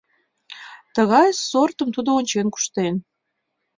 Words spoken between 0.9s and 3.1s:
Тыгай сортым тудо ончен куштен.